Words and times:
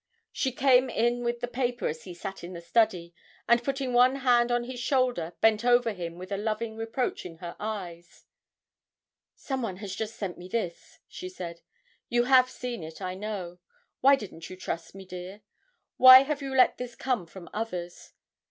She 0.31 0.51
came 0.51 0.89
in 0.89 1.23
with 1.23 1.41
the 1.41 1.47
paper 1.47 1.85
as 1.87 2.05
he 2.05 2.15
sat 2.15 2.43
in 2.43 2.55
his 2.55 2.65
study, 2.65 3.13
and 3.47 3.63
putting 3.63 3.93
one 3.93 4.15
hand 4.15 4.51
on 4.51 4.63
his 4.63 4.79
shoulder, 4.79 5.33
bent 5.41 5.63
over 5.63 5.93
him 5.93 6.17
with 6.17 6.31
a 6.31 6.37
loving 6.37 6.75
reproach 6.75 7.23
in 7.23 7.35
her 7.35 7.55
eyes: 7.59 8.25
'Someone 9.35 9.75
has 9.77 9.93
just 9.93 10.15
sent 10.15 10.39
me 10.39 10.47
this,' 10.47 10.97
she 11.07 11.29
said; 11.29 11.61
'you 12.09 12.23
have 12.23 12.49
seen 12.49 12.81
it 12.83 12.99
I 12.99 13.13
know. 13.13 13.59
Why 13.99 14.15
didn't 14.15 14.49
you 14.49 14.55
trust 14.57 14.95
me, 14.95 15.05
dear? 15.05 15.41
Why 15.97 16.23
have 16.23 16.41
you 16.41 16.55
let 16.55 16.79
this 16.79 16.95
come 16.95 17.27
from 17.27 17.47
others? 17.53 18.13